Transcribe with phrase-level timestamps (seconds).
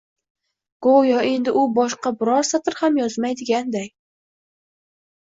[0.87, 3.91] Goʻyo endi u boshqa biror satr ham yozmaydiganday